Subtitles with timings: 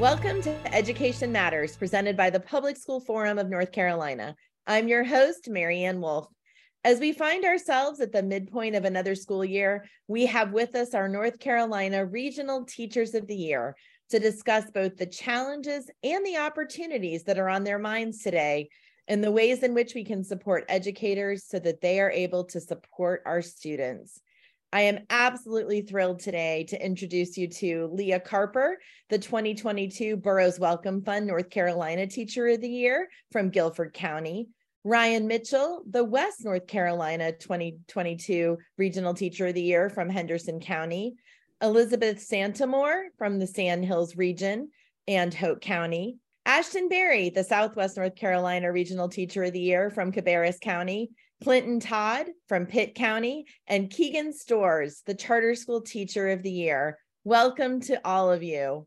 [0.00, 4.34] Welcome to Education Matters, presented by the Public School Forum of North Carolina.
[4.66, 6.26] I'm your host, Marianne Wolf.
[6.84, 10.94] As we find ourselves at the midpoint of another school year, we have with us
[10.94, 13.76] our North Carolina Regional Teachers of the Year
[14.08, 18.70] to discuss both the challenges and the opportunities that are on their minds today
[19.06, 22.58] and the ways in which we can support educators so that they are able to
[22.58, 24.22] support our students.
[24.72, 28.78] I am absolutely thrilled today to introduce you to Leah Carper,
[29.08, 34.48] the 2022 Burroughs Wellcome Fund North Carolina Teacher of the Year from Guilford County.
[34.84, 41.16] Ryan Mitchell, the West North Carolina 2022 Regional Teacher of the Year from Henderson County.
[41.60, 44.70] Elizabeth Santamour from the Sand Hills region
[45.08, 46.18] and Hoke County.
[46.46, 51.10] Ashtyn Berry, the Southwest North Carolina Regional Teacher of the Year from Cabarrus County.
[51.42, 56.98] Clinton Todd from Pitt County, and Keegan Storrs, the Charter School Teacher of the Year.
[57.24, 58.86] Welcome to all of you.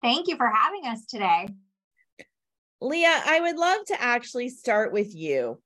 [0.00, 1.48] Thank you for having us today.
[2.80, 5.60] Leah, I would love to actually start with you.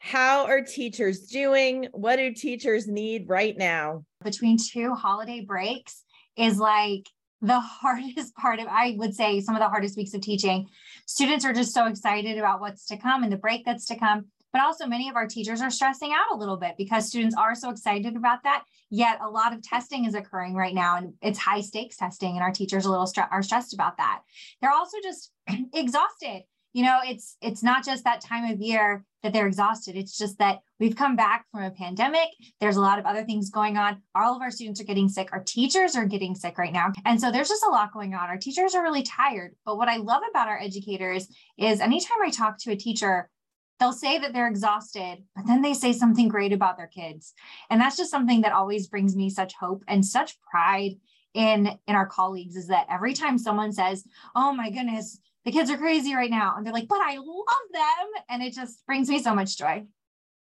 [0.00, 1.86] How are teachers doing?
[1.92, 4.04] What do teachers need right now?
[4.24, 6.02] Between two holiday breaks
[6.36, 7.06] is like
[7.42, 10.66] the hardest part of, I would say, some of the hardest weeks of teaching.
[11.06, 14.26] Students are just so excited about what's to come and the break that's to come
[14.56, 17.54] but also many of our teachers are stressing out a little bit because students are
[17.54, 21.38] so excited about that yet a lot of testing is occurring right now and it's
[21.38, 24.22] high stakes testing and our teachers a little stre- are stressed about that.
[24.62, 25.30] They're also just
[25.74, 26.44] exhausted.
[26.72, 30.38] You know it's it's not just that time of year that they're exhausted it's just
[30.40, 32.28] that we've come back from a pandemic
[32.60, 35.30] there's a lot of other things going on all of our students are getting sick
[35.32, 38.28] our teachers are getting sick right now and so there's just a lot going on.
[38.28, 42.28] Our teachers are really tired but what i love about our educators is anytime i
[42.28, 43.30] talk to a teacher
[43.78, 47.34] they'll say that they're exhausted, but then they say something great about their kids.
[47.70, 50.96] And that's just something that always brings me such hope and such pride
[51.34, 55.70] in in our colleagues is that every time someone says, "Oh my goodness, the kids
[55.70, 59.08] are crazy right now." And they're like, "But I love them." And it just brings
[59.08, 59.84] me so much joy.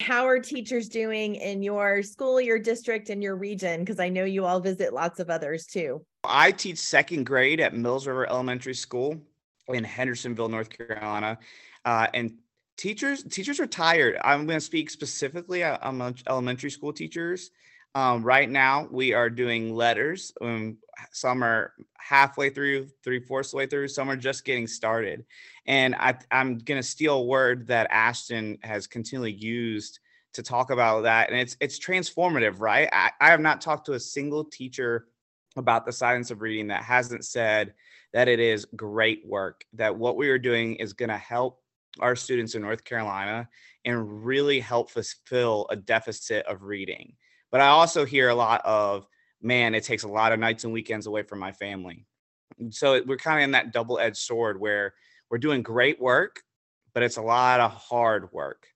[0.01, 3.81] How are teachers doing in your school, your district, and your region?
[3.81, 6.05] Because I know you all visit lots of others too.
[6.25, 9.19] I teach second grade at Mills River Elementary School
[9.69, 11.39] in Hendersonville, North Carolina.
[11.87, 12.37] Uh, and
[12.77, 14.19] teachers teachers are tired.
[14.23, 17.51] I'm going to speak specifically on uh, elementary school teachers.
[17.95, 20.77] Um, right now we are doing LETRS um,
[21.13, 25.25] some are halfway through three fourths way through some are just getting started.
[25.67, 30.01] And I, i'm going to steal a word that Ashtyn has continually used
[30.35, 32.89] to talk about that and it's it's transformative right?
[32.93, 35.07] I, I have not talked to a single teacher
[35.57, 37.73] about the science of reading that hasn't said
[38.13, 41.63] that it is great work that what we are doing is going to help
[42.01, 43.49] our students in North Carolina
[43.85, 47.15] and really help fulfill a deficit of reading.
[47.51, 49.07] But I also hear a lot of,
[49.41, 52.05] man, it takes a lot of nights and weekends away from my family.
[52.71, 54.95] so we're kind of in that double edged sword where
[55.31, 56.43] we're doing great work,
[56.95, 58.67] but it's a lot of hard work.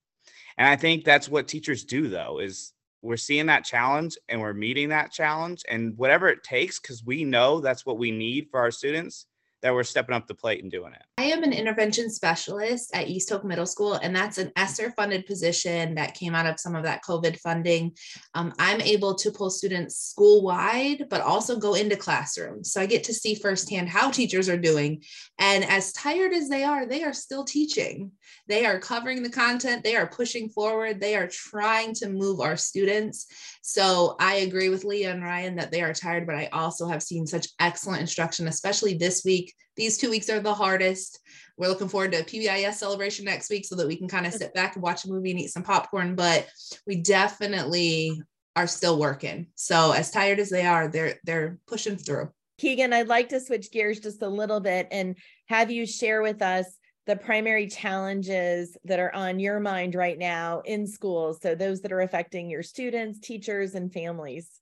[0.58, 2.72] And I think that's what teachers do, though, is
[3.02, 7.24] we're seeing that challenge and we're meeting that challenge and whatever it takes, because we
[7.24, 9.26] know that's what we need for our students
[9.62, 11.02] that we're stepping up the plate and doing it?
[11.18, 15.26] I am an intervention specialist at East Hoke Middle School, and that's an ESSER funded
[15.26, 17.92] position that came out of some of that COVID funding.
[18.34, 22.72] Um, I'm able to pull students school wide, but also go into classrooms.
[22.72, 25.02] So I get to see firsthand how teachers are doing.
[25.38, 28.12] And as tired as they are, they are still teaching.
[28.46, 32.56] They are covering the content, they are pushing forward, they are trying to move our
[32.56, 33.26] students.
[33.62, 37.02] So I agree with Leah and Ryan that they are tired, but I also have
[37.02, 39.49] seen such excellent instruction, especially this week.
[39.76, 41.20] These two weeks are the hardest.
[41.56, 44.32] We're looking forward to a PBIS celebration next week so that we can kind of
[44.32, 46.14] sit back and watch a movie and eat some popcorn.
[46.14, 46.48] But
[46.86, 48.20] we definitely
[48.56, 49.48] are still working.
[49.54, 52.30] So as tired as they are, they're they're pushing through.
[52.58, 55.16] Keegan, I'd like to switch gears just a little bit and
[55.48, 56.66] have you share with us
[57.06, 61.38] the primary challenges that are on your mind right now in schools.
[61.40, 64.60] So, those that are affecting your students, teachers, and families.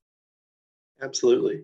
[1.03, 1.62] Absolutely.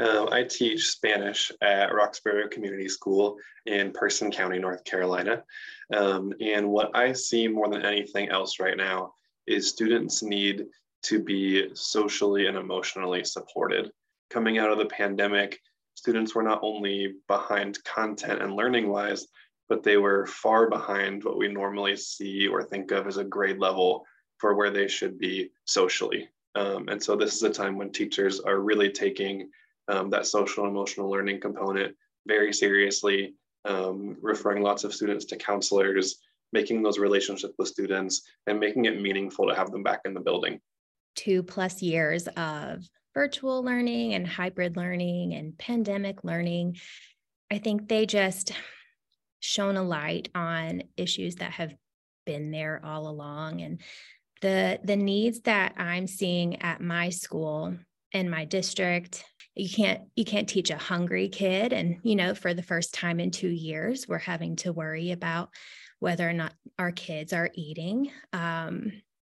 [0.00, 3.36] Uh, I teach Spanish at Roxboro Community School
[3.66, 5.44] in Person County, North Carolina.
[5.92, 9.14] Um, and what I see more than anything else right now
[9.46, 10.66] is students need
[11.04, 13.90] to be socially and emotionally supported.
[14.30, 15.60] Coming out of the pandemic,
[15.94, 19.28] students were not only behind content and learning wise,
[19.68, 23.58] but they were far behind what we normally see or think of as a grade
[23.58, 24.04] level
[24.38, 26.28] for where they should be socially.
[26.54, 29.50] Um, and so this is a time when teachers are really taking
[29.88, 31.94] um, that social emotional learning component
[32.26, 33.34] very seriously,
[33.64, 36.20] um, referring lots of students to counselors,
[36.52, 40.20] making those relationships with students, and making it meaningful to have them back in the
[40.20, 40.60] building.
[41.16, 42.84] Two plus years of
[43.14, 46.76] virtual learning and hybrid learning and pandemic learning
[47.50, 48.52] I think they just
[49.38, 51.74] shone a light on issues that have
[52.26, 53.80] been there all along and
[54.40, 57.76] the the needs that I'm seeing at my school
[58.14, 59.24] in my district
[59.54, 61.72] you can't you can't teach a hungry kid.
[61.72, 65.50] And you know for the first time in 2 years we're having to worry about
[66.00, 68.92] whether or not our kids are eating um,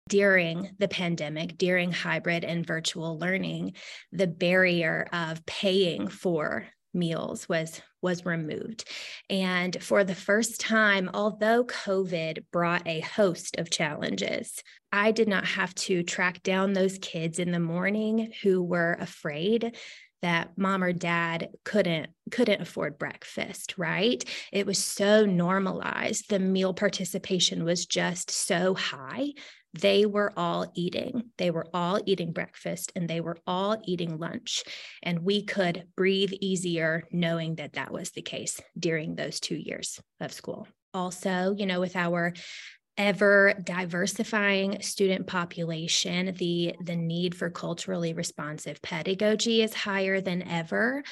[0.09, 3.75] during the pandemic, during hybrid and virtual learning,
[4.13, 8.89] the barrier of paying for meals was was removed.
[9.29, 15.45] And for the first time although covid brought a host of challenges i did not
[15.45, 19.77] have to track down those kids in the morning who were afraid
[20.23, 24.25] that mom or dad couldn't couldn't afford breakfast right?
[24.53, 26.29] It was so normalized.
[26.29, 29.33] The meal participation was just so high
[29.75, 31.31] they were all eating.
[31.39, 34.65] They were all eating breakfast and they were all eating lunch.
[35.03, 40.01] And we could breathe easier knowing that that was the case during those two years
[40.21, 40.67] of school.
[40.93, 42.35] Also, you know, with our
[42.99, 51.03] ever diversifying student population the the need for culturally responsive pedagogy is higher than ever.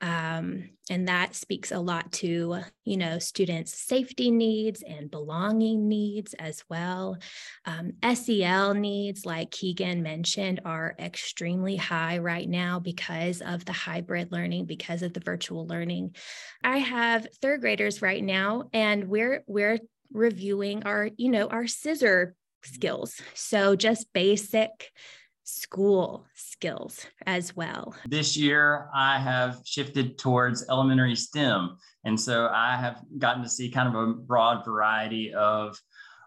[0.00, 6.34] Um, and that speaks a lot to you know students safety needs and belonging needs
[6.34, 7.16] as well.
[7.64, 14.30] Um, sel needs like keegan mentioned are extremely high right now because of the hybrid
[14.32, 16.14] learning because of the virtual learning.
[16.62, 19.78] I have third graders right now and we're we're
[20.12, 24.92] reviewing our you know our scissor skills so just basic
[25.44, 27.94] school skills as well?
[28.08, 31.76] This year, I have shifted towards elementary STEM.
[32.04, 35.78] And so I have gotten to see kind of a broad variety of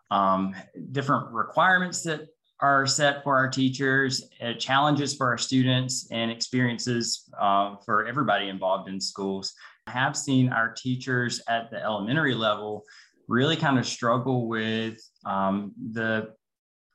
[0.09, 0.55] um,
[0.91, 2.27] different requirements that
[2.59, 8.49] are set for our teachers, uh, challenges for our students, and experiences uh, for everybody
[8.49, 9.53] involved in schools.
[9.85, 12.83] I have seen our teachers at the elementary level
[13.27, 16.33] really kind of struggle with um, the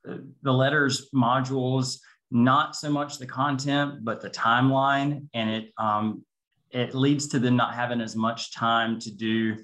[0.04, 1.98] the LETRS modules
[2.32, 5.28] not so much the content, but the timeline.
[5.34, 6.24] And it, um,
[6.70, 9.56] it leads to them not having as much time to do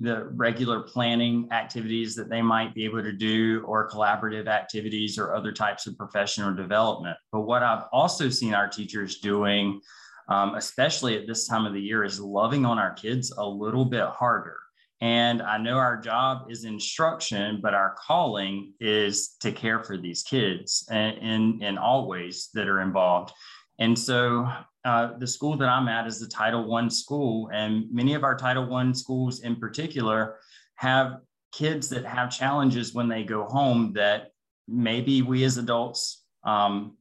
[0.00, 5.34] the regular planning activities that they might be able to do or collaborative activities or
[5.34, 7.16] other types of professional development.
[7.30, 9.80] But what I've also seen our teachers doing,
[10.28, 13.84] um, especially at this time of the year, is loving on our kids a little
[13.84, 14.56] bit harder.
[15.04, 20.22] And I know our job is instruction, but our calling is to care for these
[20.22, 23.30] kids in, in all ways that are involved.
[23.78, 24.48] And so
[24.82, 28.34] uh, the school that I'm at is the Title One school, and many of our
[28.34, 30.38] Title One schools in particular
[30.76, 31.18] have
[31.52, 34.30] kids that have challenges when they go home that
[34.66, 36.96] maybe we as adults um,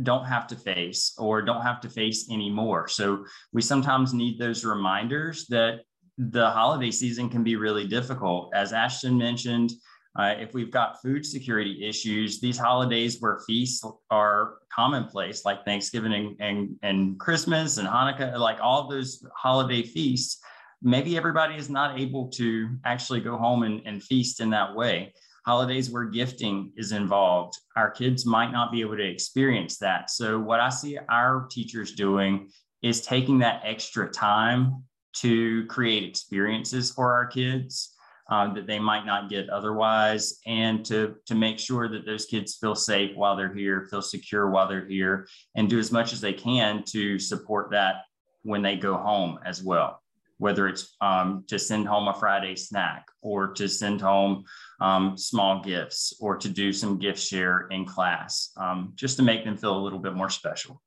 [0.00, 2.86] don't have to face or don't have to face anymore.
[2.86, 5.80] So we sometimes need those reminders that
[6.18, 8.52] the holiday season can be really difficult.
[8.54, 9.70] As Ashtyn mentioned,
[10.18, 16.12] uh, if we've got food security issues, these holidays where feasts are commonplace, like Thanksgiving
[16.12, 20.40] and, and, and Christmas and Hanukkah, like all those holiday feasts,
[20.82, 25.14] maybe everybody is not able to actually go home and, and feast in that way.
[25.46, 30.10] Holidays where gifting is involved, our kids might not be able to experience that.
[30.10, 32.50] So, what I see our teachers doing
[32.82, 34.82] is taking that extra time
[35.20, 37.94] to create experiences for our kids
[38.30, 42.56] uh, that they might not get otherwise, and to, to make sure that those kids
[42.56, 46.20] feel safe while they're here, feel secure while they're here, and do as much as
[46.20, 48.02] they can to support that
[48.42, 50.02] when they go home as well.
[50.36, 54.44] Whether it's um, to send home a Friday snack or to send home
[54.80, 59.44] um, small gifts or to do some gift share in class, um, just to make
[59.44, 60.80] them feel a little bit more special.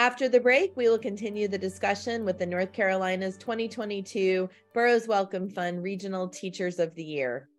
[0.00, 5.50] After the break, we will continue the discussion with the North Carolina's 2022 Burroughs Wellcome
[5.50, 7.50] Fund Regional Teachers of the Year.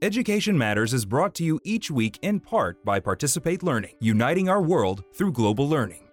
[0.00, 4.62] Education Matters is brought to you each week in part by Participate Learning, uniting our
[4.62, 6.06] world through global learning.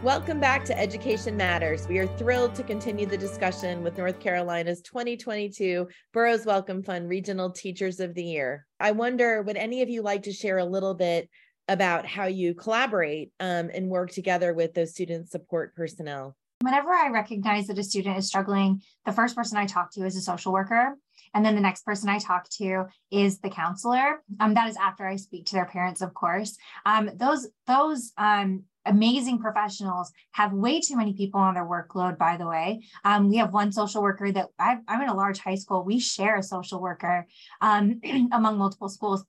[0.00, 1.88] Welcome back to Education Matters.
[1.88, 7.50] We are thrilled to continue the discussion with North Carolina's 2022 Burroughs Wellcome Fund Regional
[7.50, 8.64] Teachers of the Year.
[8.78, 11.28] I wonder, would any of you like to share a little bit
[11.68, 16.36] about how you collaborate um, and work together with those student support personnel?
[16.60, 20.16] Whenever I recognize that a student is struggling, the first person I talk to is
[20.16, 20.94] a social worker.
[21.34, 24.22] And then the next person I talk to is the counselor.
[24.40, 26.56] Um, that is after I speak to their parents, of course.
[26.86, 32.36] Um, those those um, amazing professionals have way too many people on their workload by
[32.36, 35.56] the way um, we have one social worker that i am in a large high
[35.56, 37.26] school we share a social worker
[37.60, 38.00] um,
[38.32, 39.24] among multiple schools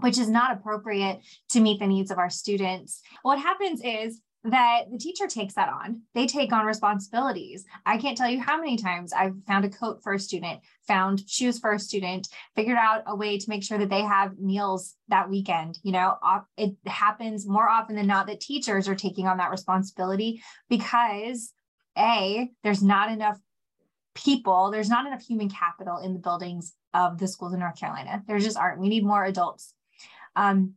[0.00, 3.00] which is not appropriate to meet the needs of our students.
[3.22, 6.02] What happens is that the teacher takes that on.
[6.14, 7.64] They take on responsibilities.
[7.84, 11.28] I can't tell you how many times I've found a coat for a student, found
[11.28, 14.94] shoes for a student, figured out a way to make sure that they have meals
[15.08, 15.78] that weekend.
[15.82, 16.16] You know,
[16.56, 21.52] it happens more often than not that teachers are taking on that responsibility because
[21.98, 23.38] A, there's not enough
[24.14, 28.22] people, there's not enough human capital in the buildings of the schools in North Carolina.
[28.26, 28.80] There just aren't.
[28.80, 29.74] We need more adults.
[30.36, 30.74] Um,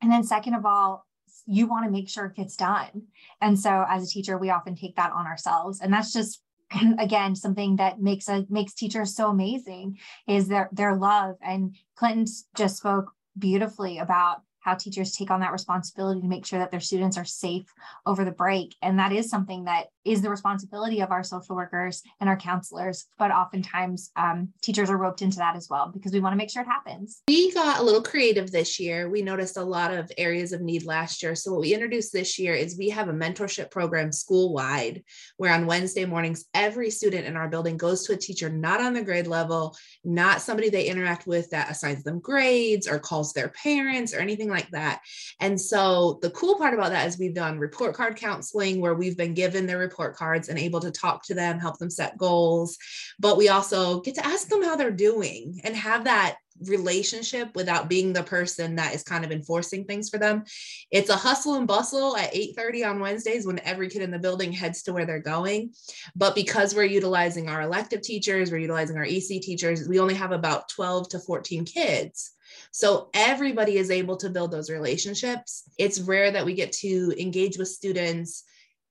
[0.00, 1.06] and then, second of all,
[1.46, 3.04] you want to make sure it gets done.
[3.40, 5.80] And so as a teacher, we often take that on ourselves.
[5.80, 6.42] And that's just
[6.98, 11.36] again something that makes a makes teachers so amazing is their their love.
[11.42, 16.58] And Clinton just spoke beautifully about how teachers take on that responsibility to make sure
[16.58, 17.72] that their students are safe
[18.04, 18.76] over the break.
[18.82, 23.06] And that is something that is the responsibility of our social workers and our counselors.
[23.18, 26.50] But oftentimes, um, teachers are roped into that as well because we want to make
[26.50, 27.22] sure it happens.
[27.28, 29.10] We got a little creative this year.
[29.10, 31.34] We noticed a lot of areas of need last year.
[31.34, 35.02] So, what we introduced this year is we have a mentorship program school wide
[35.36, 38.94] where on Wednesday mornings, every student in our building goes to a teacher not on
[38.94, 43.48] the grade level, not somebody they interact with that assigns them grades or calls their
[43.48, 45.00] parents or anything like that.
[45.40, 49.16] And so, the cool part about that is we've done report card counseling where we've
[49.16, 52.16] been given their report report cards and able to talk to them, help them set
[52.16, 52.78] goals.
[53.18, 56.36] But we also get to ask them how they're doing and have that
[56.66, 60.42] relationship without being the person that is kind of enforcing things for them.
[60.90, 64.52] It's a hustle and bustle at 8:30 on Wednesdays when every kid in the building
[64.52, 65.72] heads to where they're going.
[66.16, 70.32] But because we're utilizing our elective teachers, we're utilizing our EC teachers, we only have
[70.32, 72.32] about 12 to 14 kids.
[72.72, 75.64] So everybody is able to build those relationships.
[75.78, 78.44] It's rare that we get to engage with students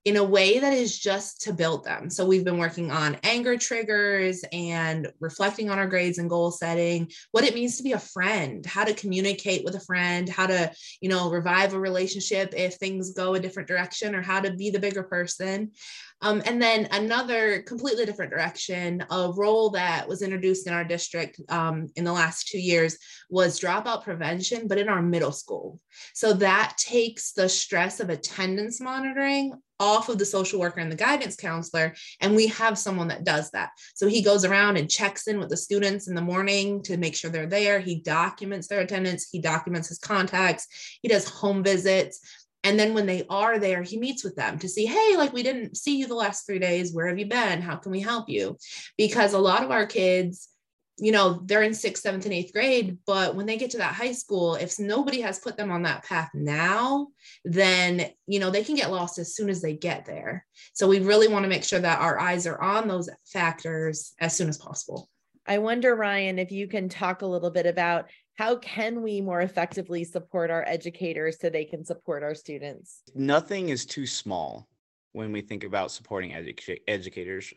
[0.04, 2.08] in a way that is just to build them.
[2.08, 7.10] So we've been working on anger triggers and reflecting on our grades and goal setting,
[7.32, 10.72] what it means to be a friend, how to communicate with a friend, how to,
[11.00, 14.70] you know, revive a relationship if things go a different direction or how to be
[14.70, 15.72] the bigger person.
[16.20, 21.40] Um, and then another completely different direction, a role that was introduced in our district
[21.48, 22.98] um, in the last two years
[23.30, 25.80] was dropout prevention, but in our middle school.
[26.14, 30.96] So that takes the stress of attendance monitoring off of the social worker and the
[30.96, 35.26] guidance counselor and we have someone that does that so he goes around and checks
[35.26, 38.80] in with the students in the morning to make sure they're there he documents their
[38.80, 42.20] attendance he documents his contacts he does home visits
[42.64, 45.42] and then when they are there, he meets with them to see, hey, like we
[45.42, 46.92] didn't see you the last three days.
[46.92, 47.62] Where have you been?
[47.62, 48.58] How can we help you?
[48.96, 50.48] Because a lot of our kids,
[50.98, 53.94] you know, they're in sixth, seventh, and eighth grade, but when they get to that
[53.94, 57.08] high school, if nobody has put them on that path now,
[57.44, 60.44] then, you know, they can get lost as soon as they get there.
[60.72, 64.36] So we really want to make sure that our eyes are on those factors as
[64.36, 65.08] soon as possible.
[65.46, 69.40] I wonder, Ryan, if you can talk a little bit about how can we more
[69.40, 73.02] effectively support our educators so they can support our students?
[73.14, 74.68] Nothing is too small
[75.12, 77.52] when we think about supporting edu- educators.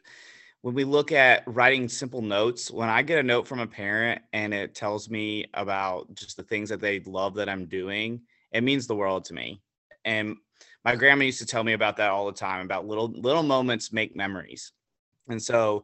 [0.61, 4.21] When we look at writing simple notes, when I get a note from a parent
[4.31, 8.61] and it tells me about just the things that they love that I'm doing, it
[8.63, 9.59] means the world to me.
[10.05, 10.37] And
[10.85, 13.91] my grandma used to tell me about that all the time about little little moments
[13.91, 14.71] make memories.
[15.27, 15.83] And so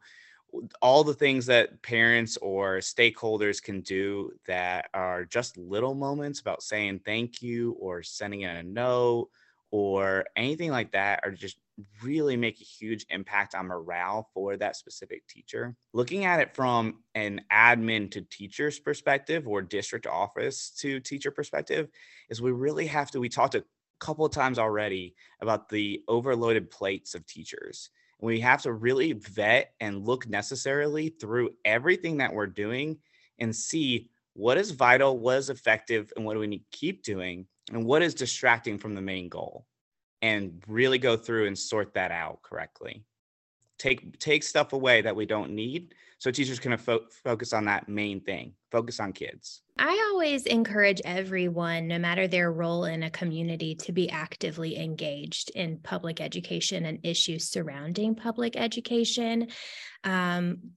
[0.82, 6.62] all the things that parents or stakeholders can do that are just little moments about
[6.62, 9.30] saying thank you or sending in a note
[9.72, 11.58] or anything like that are just
[12.02, 15.76] really make a huge impact on morale for that specific teacher.
[15.94, 21.90] Looking at it from an admin to teacher's perspective or district office to teacher perspective
[22.30, 23.64] is we really have to we talked a
[24.00, 29.74] couple of times already about the overloaded plates of teachers we have to really vet
[29.80, 32.98] and look necessarily through everything that we're doing
[33.40, 37.04] and see what is vital, what is effective, and what do we need to keep
[37.04, 39.66] doing, and what is distracting from the main goal,
[40.22, 43.04] and really go through and sort that out correctly.
[43.78, 47.88] Take take stuff away that we don't need, so teachers can fo- focus on that
[47.88, 48.54] main thing.
[48.72, 49.62] Focus on kids.
[49.78, 55.52] I always encourage everyone, no matter their role in a community, to be actively engaged
[55.52, 59.50] in public education and issues surrounding public education.
[60.04, 60.72] Um,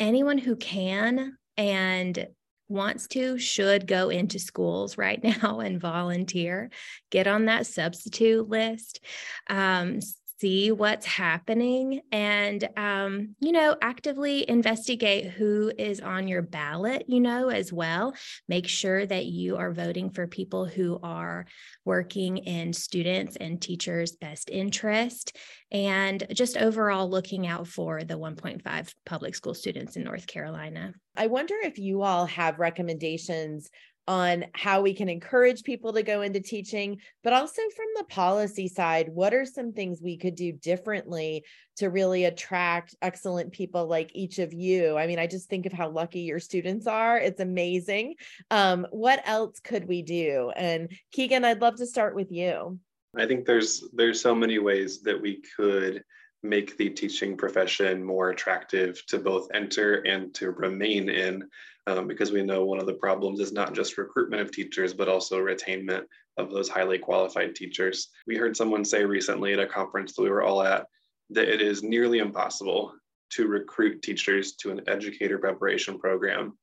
[0.00, 2.28] anyone who can and
[2.68, 6.70] wants to should go into schools right now and volunteer
[7.10, 9.00] get on that substitute list.
[9.48, 10.00] Um,
[10.40, 17.20] see what's happening and um, you know actively investigate who is on your ballot you
[17.20, 18.14] know as well.
[18.48, 21.46] Make sure that you are voting for people who are
[21.84, 25.36] working in students and teachers best interest
[25.70, 30.92] and just overall looking out for the 1.5 public school students in north carolina.
[31.16, 33.70] I wonder if you all have recommendations
[34.08, 38.66] on how we can encourage people to go into teaching, but also from the policy
[38.66, 41.44] side, what are some things we could do differently
[41.76, 44.96] to really attract excellent people like each of you?
[44.96, 47.18] I mean, I just think of how lucky your students are.
[47.18, 48.14] It's amazing.
[48.50, 50.50] Um, what else could we do?
[50.56, 52.80] And Keegan, I'd love to start with you.
[53.14, 56.02] I think there's there's so many ways that we could
[56.42, 61.48] make the teaching profession more attractive to both enter and to remain in
[61.88, 65.08] um, because we know one of the problems is not just recruitment of teachers but
[65.08, 66.04] also retainment
[66.36, 70.30] of those highly qualified teachers we heard someone say recently at a conference that we
[70.30, 70.86] were all at
[71.30, 72.92] that it is nearly impossible
[73.30, 76.56] to recruit teachers to an educator preparation program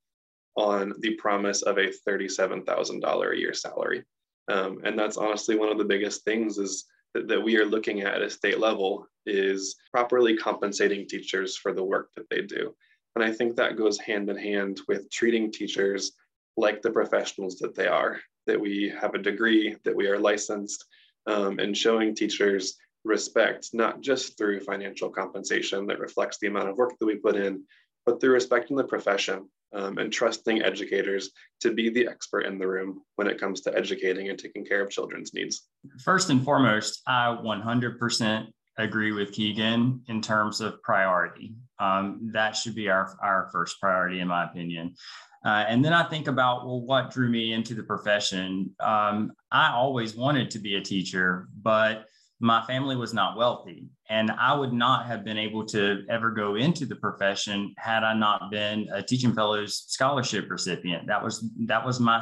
[0.58, 4.04] on the promise of a $37000 a year salary
[4.48, 8.02] um, and that's honestly one of the biggest things is that, that we are looking
[8.02, 12.76] at at a state level is properly compensating teachers for the work that they do.
[13.16, 16.12] And I think that goes hand in hand with treating teachers
[16.58, 20.86] like the professionals that they are, that we have a degree, that we are licensed,
[21.28, 26.78] um, and showing teachers respect, not just through financial compensation that reflects the amount of
[26.78, 27.64] work that we put in,
[28.06, 31.32] but through respecting the profession um, and trusting educators
[31.62, 34.82] to be the expert in the room when it comes to educating and taking care
[34.82, 35.68] of children's needs.
[36.04, 41.56] First and foremost, I 100% agree with Keegan in terms of priority.
[41.80, 44.96] Um, that should be our, our first priority, in my opinion.
[45.46, 48.72] Uh, and then I think about, well, what drew me into the profession?
[48.80, 52.06] Um, I always wanted to be a teacher, but
[52.40, 56.56] my family was not wealthy and i would not have been able to ever go
[56.56, 61.86] into the profession had i not been a teaching fellows scholarship recipient that was that
[61.86, 62.22] was my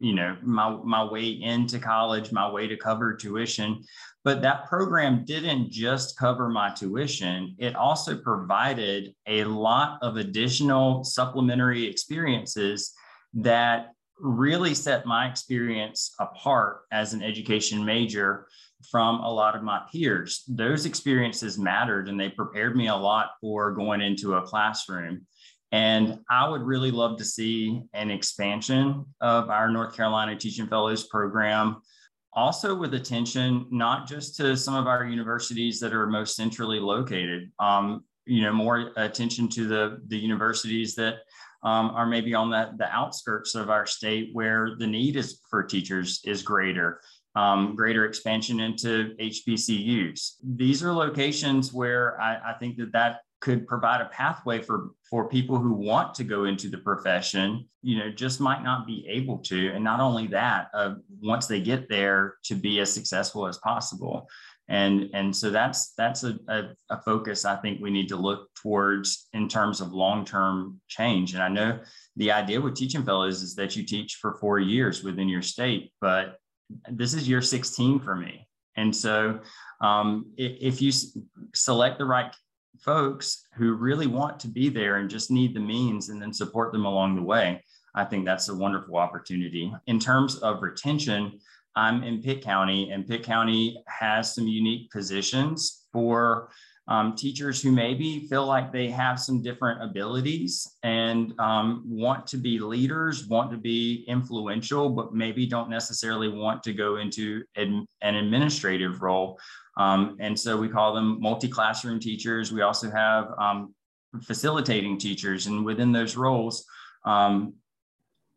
[0.00, 3.82] you know my my way into college my way to cover tuition
[4.24, 11.04] but that program didn't just cover my tuition it also provided a lot of additional
[11.04, 12.92] supplementary experiences
[13.34, 18.46] that really set my experience apart as an education major
[18.90, 20.44] from a lot of my peers.
[20.48, 25.26] Those experiences mattered and they prepared me a lot for going into a classroom.
[25.72, 31.06] And I would really love to see an expansion of our North Carolina Teaching Fellows
[31.06, 31.80] program,
[32.32, 37.50] also with attention not just to some of our universities that are most centrally located,
[37.60, 41.18] um, you know, more attention to the, the universities that
[41.62, 45.62] um, are maybe on the, the outskirts of our state where the need is for
[45.62, 47.00] teachers is greater
[47.36, 50.34] um, greater expansion into HBCUs.
[50.42, 55.28] These are locations where I, I think that that could provide a pathway for for
[55.28, 59.38] people who want to go into the profession you know just might not be able
[59.38, 59.68] to.
[59.68, 64.28] And not only that uh, once they get there to be as successful as possible.
[64.68, 68.48] And and so that's that's a, a, a focus i think we need to look
[68.54, 71.34] towards in terms of long-term change.
[71.34, 71.80] And i know
[72.16, 75.92] the idea with teaching fellows is that you teach for four years within your state
[76.00, 76.36] but
[76.90, 78.46] this is year 16 for me.
[78.76, 79.40] And so
[79.80, 80.92] um, if you
[81.54, 82.32] select the right
[82.80, 86.72] folks who really want to be there and just need the means and then support
[86.72, 87.62] them along the way,
[87.94, 89.72] I think that's a wonderful opportunity.
[89.86, 91.38] In terms of retention,
[91.76, 96.50] I'm in Pitt County, and Pitt County has some unique positions for
[96.88, 102.36] um, teachers who maybe feel like they have some different abilities and um, want to
[102.36, 107.86] be leaders, want to be influential, but maybe don't necessarily want to go into an,
[108.02, 109.38] an administrative role.
[109.76, 112.52] Um, and so we call them multi classroom teachers.
[112.52, 113.72] We also have um,
[114.22, 116.66] facilitating teachers, and within those roles,
[117.04, 117.54] um,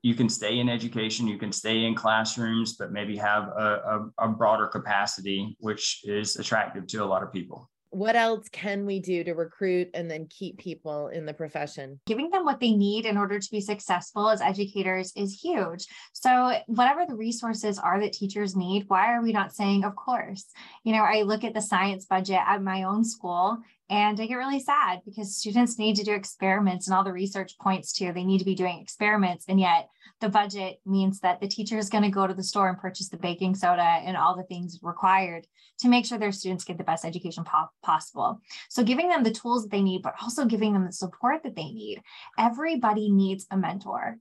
[0.03, 4.25] you can stay in education, you can stay in classrooms, but maybe have a, a,
[4.25, 8.99] a broader capacity, which is attractive to a lot of people what else can we
[8.99, 11.99] do to recruit and then keep people in the profession?
[12.05, 15.85] Giving them what they need in order to be successful as educators is huge.
[16.11, 20.45] So, whatever the resources are that teachers need, why are we not saying, of course?
[20.83, 23.59] You know, I look at the science budget at my own school
[23.93, 27.53] and I get really sad because students need to do experiments and all the research
[27.61, 29.45] points to they need to be doing experiments.
[29.47, 29.87] And yet
[30.19, 33.09] the budget means that the teacher is going to go to the store and purchase
[33.09, 35.45] the baking soda and all the things required
[35.81, 38.41] to make sure their students get the best education po- possible.
[38.67, 41.55] So giving them the tools that they need, but also giving them the support that
[41.55, 42.01] they need.
[42.39, 44.17] Everybody needs a mentor.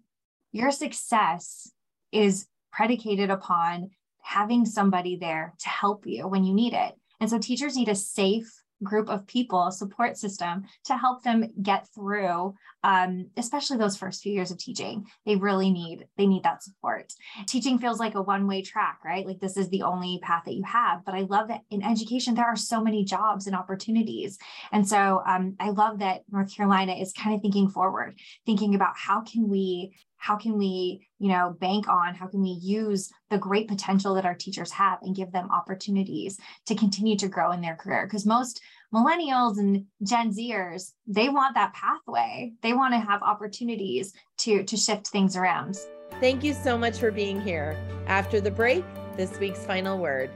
[0.52, 1.72] Your success
[2.12, 6.92] is predicated upon having somebody there to help you when you need it.
[7.20, 11.88] And so teachers need a safe, group of people, support system to help them get
[11.94, 15.06] through, um, especially those first few years of teaching.
[15.26, 17.12] They really need they need that support.
[17.46, 19.26] Teaching feels like a one way track, right?
[19.26, 21.04] Like this is the only path that you have.
[21.04, 24.38] But I love that in education there are so many jobs and opportunities,
[24.72, 28.94] and so um, I love that North Carolina is kind of thinking forward, thinking about
[28.96, 33.38] how can we how can we you know bank on how can we use the
[33.38, 37.60] great potential that our teachers have and give them opportunities to continue to grow in
[37.60, 38.06] their career?
[38.06, 38.60] Because most
[38.94, 42.52] millennials and gen zers they want that pathway.
[42.62, 45.76] They want to have opportunities to to shift things around.
[46.20, 47.76] Thank you so much for being here.
[48.06, 48.84] After the break
[49.16, 50.30] this week's final word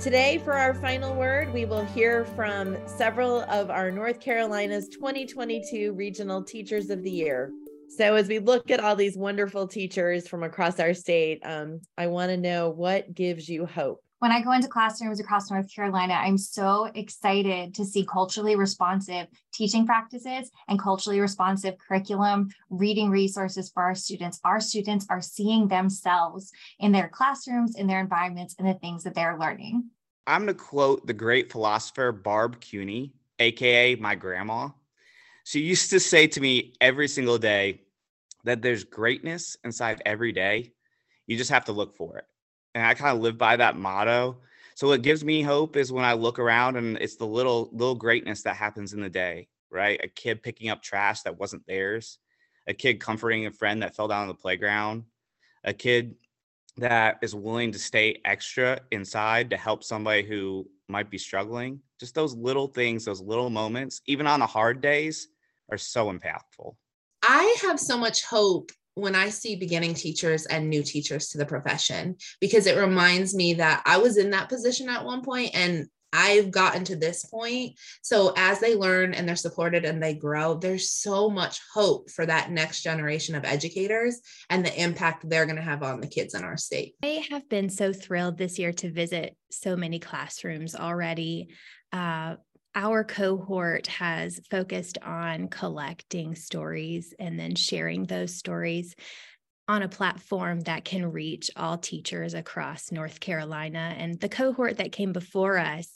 [0.00, 5.92] Today, for our final word, we will hear from several of our North Carolina's 2022
[5.92, 7.50] Regional Teachers of the Year.
[7.88, 12.06] So, as we look at all these wonderful teachers from across our state, um, I
[12.06, 14.00] want to know what gives you hope.
[14.20, 19.28] When I go into classrooms across North Carolina, I'm so excited to see culturally responsive
[19.52, 24.40] teaching practices and culturally responsive curriculum, reading resources for our students.
[24.42, 26.50] Our students are seeing themselves
[26.80, 29.88] in their classrooms, in their environments, and the things that they're learning.
[30.26, 34.70] I'm going to quote the great philosopher Barb Cuny, AKA my grandma.
[35.44, 37.82] She used to say to me every single day
[38.42, 40.72] that there's greatness inside every day.
[41.28, 42.24] You just have to look for it.
[42.78, 44.36] And I kind of live by that motto.
[44.76, 47.96] So what gives me hope is when I look around and it's the little little
[47.96, 49.98] greatness that happens in the day, right?
[50.00, 52.18] A kid picking up trash that wasn't theirs,
[52.68, 55.06] a kid comforting a friend that fell down on the playground,
[55.64, 56.14] a kid
[56.76, 61.80] that is willing to stay extra inside to help somebody who might be struggling.
[61.98, 65.26] Just those little things, those little moments, even on the hard days,
[65.68, 66.76] are so impactful.
[67.24, 71.46] I have so much hope when I see beginning teachers and new teachers to the
[71.46, 75.86] profession because it reminds me that I was in that position at one point and
[76.12, 77.78] I've gotten to this point.
[78.02, 82.24] So as they learn and they're supported and they grow, there's so much hope for
[82.24, 86.34] that next generation of educators and the impact they're going to have on the kids
[86.34, 86.94] in our state.
[87.02, 91.48] I have been so thrilled this year to visit so many classrooms already.
[91.92, 92.36] Uh,
[92.78, 98.94] our cohort has focused on collecting stories and then sharing those stories
[99.66, 103.96] on a platform that can reach all teachers across North Carolina.
[103.98, 105.88] And the cohort that came before us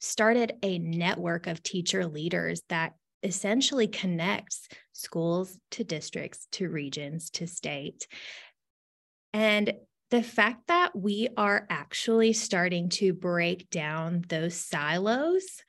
[0.00, 7.46] started a network of teacher leaders that essentially connects schools to districts, to regions, to
[7.46, 8.06] state.
[9.32, 9.72] And
[10.10, 15.62] the fact that we are actually starting to break down those silos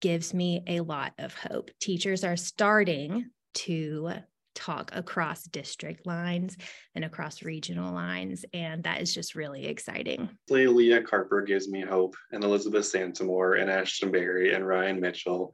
[0.00, 1.70] gives me a lot of hope.
[1.80, 4.10] Teachers are starting to
[4.54, 6.56] talk across district lines
[6.94, 8.44] and across regional lines.
[8.52, 10.28] And that is just really exciting.
[10.50, 15.52] Leah Carper gives me hope, and Elizabeth Santamour, and Ashtyn Berry, and Ryan Mitchell,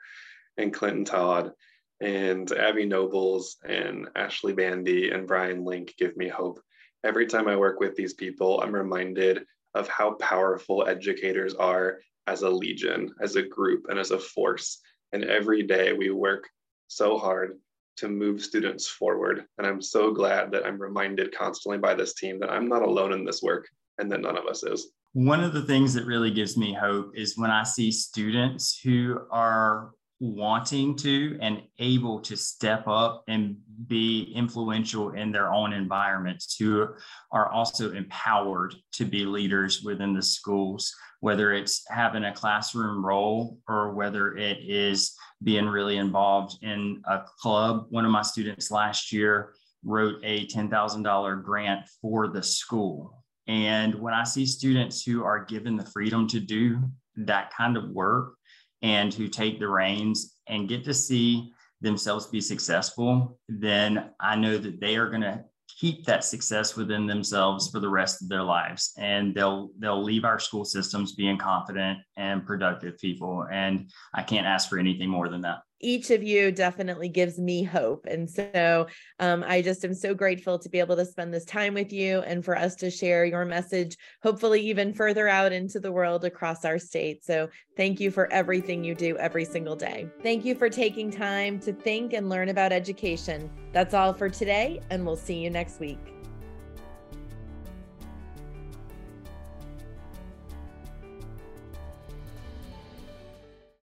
[0.57, 1.52] and Clinton Todd,
[2.00, 6.61] and Abby Nobles, and Ashley Bandy, and Brian Link give me hope.
[7.04, 12.43] Every time I work with these people, I'm reminded of how powerful educators are as
[12.43, 14.81] a legion, as a group, and as a force.
[15.13, 16.49] And every day we work
[16.89, 17.59] so hard
[17.97, 19.45] to move students forward.
[19.59, 23.13] And I'm so glad that I'm reminded constantly by this team that I'm not alone
[23.13, 24.89] in this work and that none of us is.
[25.13, 29.21] One of the things that really gives me hope is when I see students who
[29.31, 33.57] are wanting to and able to step up and
[33.87, 36.89] be influential in their own environments, who
[37.31, 40.93] are also empowered to be leaders within the schools,
[41.25, 47.23] whether it's having a classroom role or whether it is being really involved in a
[47.41, 47.87] club.
[47.89, 53.25] One of my students last year wrote a $10,000 grant for the school.
[53.47, 56.81] And when I see students who are given the freedom to do
[57.17, 58.35] that kind of work
[58.83, 64.59] and who take the reins and get to see themselves be successful, then I know
[64.59, 65.43] that they are going to
[65.79, 68.93] keep that success within themselves for the rest of their lives.
[68.99, 73.47] And they'll they'll leave our school systems being confident and productive people.
[73.51, 77.62] And i can't ask for anything more than that each of you definitely gives me
[77.62, 78.07] hope.
[78.07, 78.87] And so
[79.20, 82.20] um, I just am so grateful to be able to spend this time with you
[82.20, 86.64] and for us to share your message, hopefully, even further out into the world across
[86.64, 87.25] our state.
[87.25, 90.09] So thank you for everything you do every single day.
[90.23, 93.51] Thank you for taking time to think and learn about education.
[93.73, 96.13] That's all for today, and we'll see you next week.